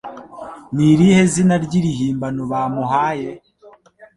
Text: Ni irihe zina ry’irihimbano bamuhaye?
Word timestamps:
Ni 0.73 0.85
irihe 0.91 1.21
zina 1.33 1.55
ry’irihimbano 1.65 2.41
bamuhaye? 2.51 3.29